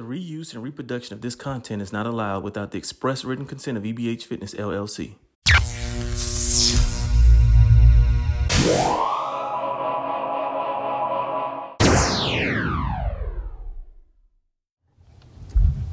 [0.00, 3.76] The reuse and reproduction of this content is not allowed without the express written consent
[3.76, 5.16] of EBH Fitness LLC.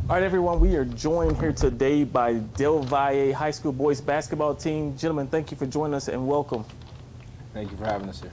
[0.10, 4.56] All right, everyone, we are joined here today by Del Valle High School boys basketball
[4.56, 4.98] team.
[4.98, 6.64] Gentlemen, thank you for joining us and welcome.
[7.54, 8.32] Thank you for having us here.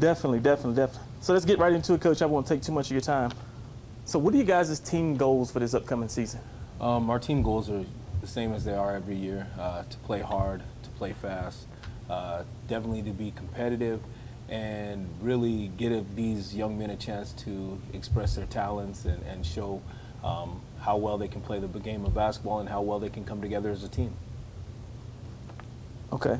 [0.00, 1.08] Definitely, definitely, definitely.
[1.20, 2.22] So let's get right into it, Coach.
[2.22, 3.32] I won't take too much of your time.
[4.06, 6.38] So, what are you guys' team goals for this upcoming season?
[6.80, 7.84] Um, our team goals are
[8.20, 11.66] the same as they are every year uh, to play hard, to play fast,
[12.08, 14.00] uh, definitely to be competitive,
[14.48, 19.82] and really give these young men a chance to express their talents and, and show
[20.22, 23.24] um, how well they can play the game of basketball and how well they can
[23.24, 24.14] come together as a team.
[26.12, 26.38] Okay.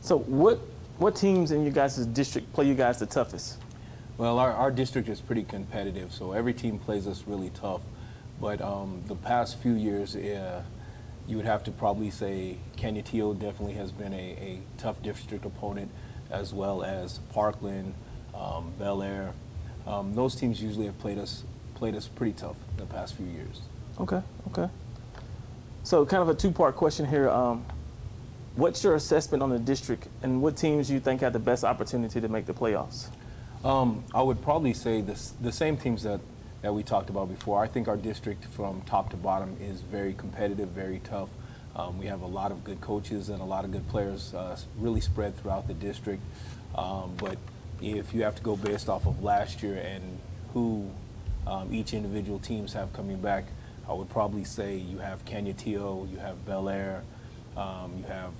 [0.00, 0.58] So, what
[0.98, 3.58] what teams in your guys' district play you guys the toughest?
[4.20, 7.80] Well, our, our district is pretty competitive, so every team plays us really tough.
[8.38, 10.62] But um, the past few years, uh,
[11.26, 15.90] you would have to probably say Canutillo definitely has been a, a tough district opponent,
[16.30, 17.94] as well as Parkland,
[18.34, 19.32] um, Bel Air.
[19.86, 21.44] Um, those teams usually have played us
[21.74, 23.62] played us pretty tough the past few years.
[23.98, 24.68] Okay, okay.
[25.82, 27.30] So, kind of a two part question here.
[27.30, 27.64] Um,
[28.54, 32.20] what's your assessment on the district, and what teams you think have the best opportunity
[32.20, 33.06] to make the playoffs?
[33.64, 36.20] Um, I would probably say this, the same teams that,
[36.62, 37.62] that we talked about before.
[37.62, 41.28] I think our district from top to bottom is very competitive, very tough.
[41.76, 44.58] Um, we have a lot of good coaches and a lot of good players uh,
[44.78, 46.22] really spread throughout the district.
[46.74, 47.36] Um, but
[47.82, 50.18] if you have to go based off of last year and
[50.54, 50.90] who
[51.46, 53.44] um, each individual teams have coming back,
[53.88, 57.02] I would probably say you have Canutillo, you have Bel Air,
[57.56, 58.32] um, you have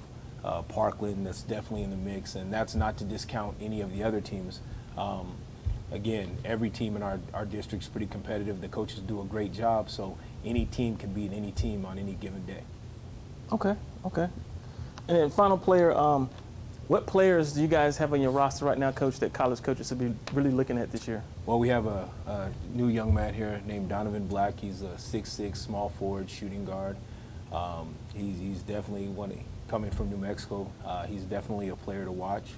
[0.44, 4.02] uh, Parkland that's definitely in the mix, and that's not to discount any of the
[4.02, 4.60] other teams.
[4.96, 5.34] Um,
[5.92, 8.60] again, every team in our, our district is pretty competitive.
[8.60, 12.12] The coaches do a great job, so any team can beat any team on any
[12.12, 12.62] given day.
[13.52, 13.74] Okay,
[14.04, 14.28] okay.
[15.08, 16.30] And then final player, um,
[16.86, 19.88] what players do you guys have on your roster right now, Coach, that college coaches
[19.88, 21.22] should be really looking at this year?
[21.46, 24.58] Well, we have a, a new young man here named Donovan Black.
[24.58, 26.96] He's a six-six small forward shooting guard.
[27.52, 29.32] Um, he's, he's definitely one
[29.68, 30.70] coming from New Mexico.
[30.84, 32.50] Uh, he's definitely a player to watch.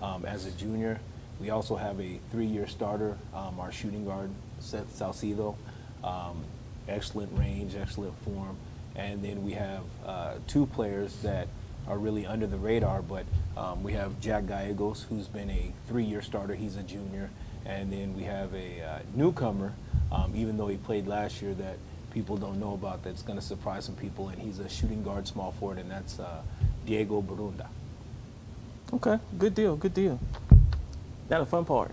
[0.00, 1.00] Um, as a junior,
[1.42, 4.30] we also have a three-year starter, um, our shooting guard,
[4.60, 5.56] Seth Salcido.
[6.04, 6.44] Um,
[6.88, 8.56] excellent range, excellent form.
[8.94, 11.48] And then we have uh, two players that
[11.88, 13.24] are really under the radar, but
[13.56, 16.54] um, we have Jack Gallegos, who's been a three-year starter.
[16.54, 17.28] He's a junior.
[17.66, 19.72] And then we have a uh, newcomer,
[20.12, 21.76] um, even though he played last year, that
[22.12, 25.26] people don't know about that's going to surprise some people, and he's a shooting guard
[25.26, 26.42] small forward, and that's uh,
[26.86, 27.66] Diego Barunda.
[28.92, 30.20] Okay, good deal, good deal.
[31.32, 31.90] Now the fun part.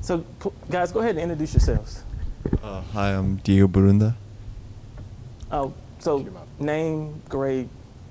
[0.00, 0.24] So,
[0.68, 2.02] guys, go ahead and introduce yourselves.
[2.60, 4.16] Uh, hi, I'm Diego Burunda.
[5.52, 6.26] Oh, so
[6.58, 7.68] name, grade.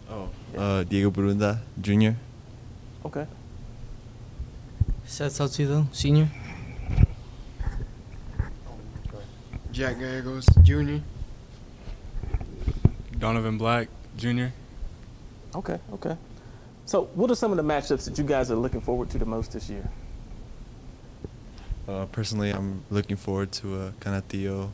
[0.09, 2.15] Oh, uh, Diego Burunda, junior.
[3.03, 3.27] Okay.
[5.03, 6.29] Seth Salcido, senior.
[9.73, 11.01] Jack Gallegos, junior.
[13.19, 14.53] Donovan Black, junior.
[15.53, 16.15] Okay, okay.
[16.85, 19.25] So, what are some of the matchups that you guys are looking forward to the
[19.25, 19.89] most this year?
[21.87, 24.69] Uh, personally, I'm looking forward to uh, Canutillo,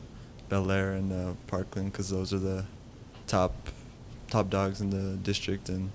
[0.48, 2.64] Bel Air, and uh, Parkland because those are the
[3.26, 3.52] top
[4.28, 5.90] top dogs in the district, and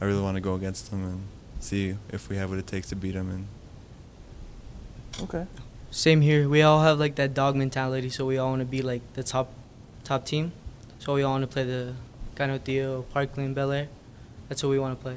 [0.00, 1.22] I really want to go against them and
[1.60, 3.30] see if we have what it takes to beat them.
[3.30, 3.46] And
[5.22, 5.46] okay.
[5.92, 6.48] Same here.
[6.48, 9.22] We all have like that dog mentality, so we all want to be like the
[9.22, 9.52] top
[10.02, 10.52] top team.
[10.98, 11.94] So we all want to play the
[12.34, 13.88] Canutillo, Parkland, Bel Air.
[14.48, 15.16] That's what we want to play.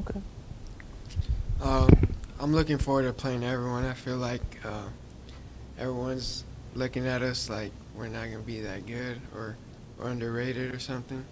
[0.00, 0.20] Okay.
[1.62, 1.88] Um,
[2.40, 3.84] I'm looking forward to playing everyone.
[3.84, 4.88] I feel like uh,
[5.78, 6.44] everyone's
[6.74, 9.56] looking at us like we're not gonna be that good or,
[10.00, 11.24] or underrated or something.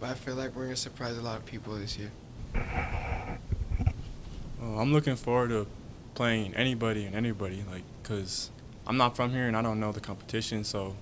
[0.00, 2.10] But I feel like we're gonna surprise a lot of people this year.
[4.60, 5.66] Uh, I'm looking forward to
[6.14, 8.50] playing anybody and anybody, like, cause
[8.86, 10.96] I'm not from here and I don't know the competition, so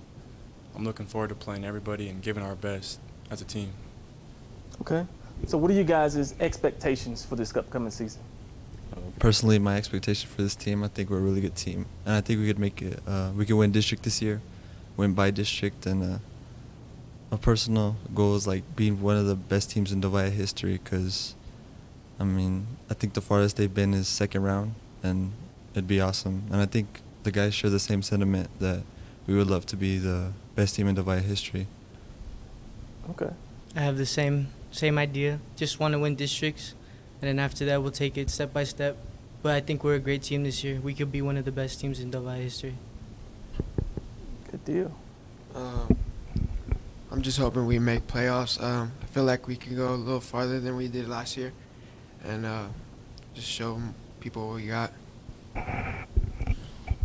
[0.75, 2.99] I'm looking forward to playing everybody and giving our best
[3.31, 3.71] as a team.
[4.81, 5.07] Okay.
[5.45, 8.21] So, what are you guys' expectations for this upcoming season?
[9.19, 12.21] personally, my expectation for this team, I think we're a really good team, and I
[12.21, 12.99] think we could make it.
[13.07, 14.41] Uh, we could win district this year,
[14.95, 16.17] win by district, and uh,
[17.31, 20.79] a personal goal is like being one of the best teams in Del history.
[20.83, 21.35] Because,
[22.19, 25.31] I mean, I think the farthest they've been is second round, and
[25.73, 26.43] it'd be awesome.
[26.51, 28.83] And I think the guys share the same sentiment that
[29.25, 31.67] we would love to be the best team in Del history.
[33.11, 33.31] Okay.
[33.75, 35.39] I have the same same idea.
[35.55, 36.75] Just want to win districts,
[37.21, 38.97] and then after that, we'll take it step by step.
[39.43, 40.79] but I think we're a great team this year.
[40.81, 42.75] We could be one of the best teams in Delhi history.
[44.51, 44.91] Good deal.
[45.55, 45.97] Um,
[47.11, 48.61] I'm just hoping we make playoffs.
[48.61, 51.53] Um, I feel like we can go a little farther than we did last year,
[52.23, 52.65] and uh,
[53.33, 53.79] just show
[54.19, 54.91] people what we got.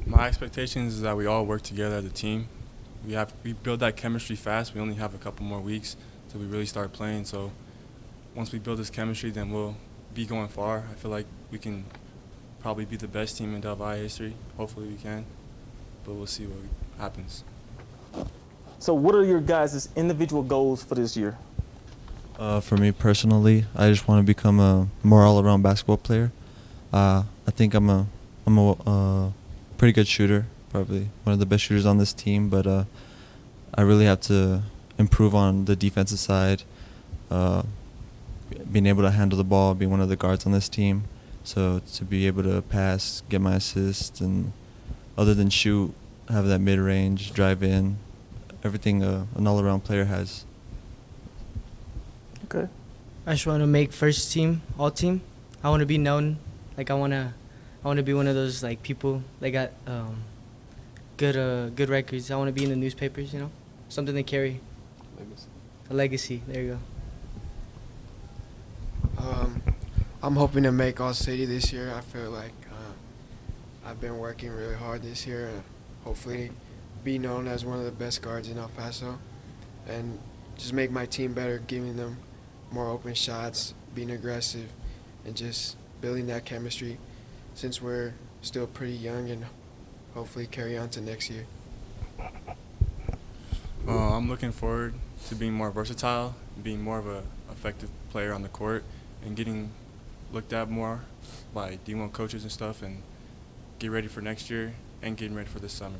[0.06, 2.49] My expectations is that we all work together as a team.
[3.06, 4.75] We have we build that chemistry fast.
[4.75, 5.97] We only have a couple more weeks
[6.32, 7.25] till we really start playing.
[7.25, 7.52] So
[8.34, 9.76] once we build this chemistry, then we'll
[10.14, 10.84] be going far.
[10.90, 11.84] I feel like we can
[12.61, 14.34] probably be the best team in Delhi history.
[14.56, 15.26] Hopefully we can,
[16.05, 16.64] but we'll see what
[16.99, 17.44] happens.
[18.79, 21.38] So, what are your guys' individual goals for this year?
[22.38, 26.32] Uh, for me personally, I just want to become a more all-around basketball player.
[26.93, 28.06] Uh, I think I'm a
[28.46, 29.31] I'm a uh,
[29.78, 32.49] pretty good shooter, probably one of the best shooters on this team.
[32.49, 32.85] But uh,
[33.75, 34.62] I really have to
[35.02, 36.60] improve on the defensive side,
[37.31, 37.62] uh,
[38.70, 41.04] being able to handle the ball, being one of the guards on this team.
[41.44, 44.52] So to be able to pass, get my assists, and
[45.19, 45.93] other than shoot,
[46.28, 47.96] have that mid-range, drive in,
[48.64, 50.44] everything uh, an all-around player has.
[52.44, 52.69] Okay.
[53.26, 55.20] I just want to make first team, all team.
[55.62, 56.38] I want to be known.
[56.76, 57.32] Like I want to,
[57.82, 60.22] I want to be one of those like people that got um,
[61.16, 62.31] good uh, good records.
[62.31, 63.32] I want to be in the newspapers.
[63.32, 63.50] You know,
[63.88, 64.60] something to carry,
[65.91, 66.43] a legacy.
[66.47, 66.79] There you
[69.19, 69.23] go.
[69.23, 69.62] Um,
[70.23, 71.93] I'm hoping to make All City this year.
[71.94, 75.62] I feel like uh, I've been working really hard this year, and
[76.05, 76.50] hopefully
[77.05, 79.19] be known as one of the best guards in El Paso,
[79.88, 80.19] and
[80.56, 82.17] just make my team better, giving them
[82.70, 84.69] more open shots, being aggressive,
[85.25, 86.99] and just building that chemistry
[87.55, 89.44] since we're still pretty young and
[90.14, 91.47] hopefully carry on to next year.
[93.87, 94.94] Uh, I'm looking forward
[95.29, 98.84] to being more versatile, being more of a effective player on the court,
[99.25, 99.70] and getting
[100.32, 101.00] looked at more
[101.52, 103.02] by D1 coaches and stuff, and
[103.79, 105.96] get ready for next year and getting ready for this summer.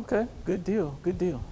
[0.00, 0.26] Okay.
[0.44, 0.98] Good deal.
[1.02, 1.42] Good deal.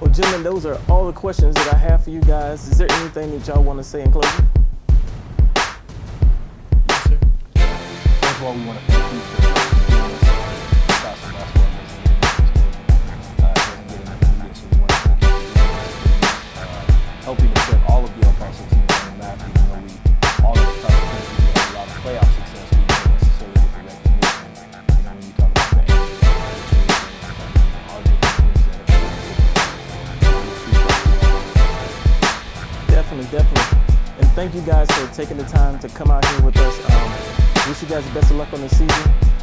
[0.00, 2.66] Well, gentlemen, those are all the questions that I have for you guys.
[2.68, 4.46] Is there anything that y'all want to say in closing?
[6.88, 7.18] Yes, sir.
[7.54, 9.89] First of all, we want to thank you for
[17.30, 19.94] helping to all of the El Paso teams on the map, even though we
[20.42, 23.86] all of the we had a lot of playoff success, we didn't necessarily get the
[23.86, 24.50] recognition.
[24.50, 26.10] You know, when you talk about the NBA,
[27.86, 29.06] all teams that have.
[32.90, 33.78] Definitely, definitely.
[34.18, 36.74] And thank you guys for taking the time to come out here with us.
[36.90, 37.14] Um,
[37.68, 39.39] wish you guys the best of luck on the season.